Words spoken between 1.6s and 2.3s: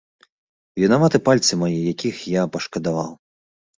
мае, якіх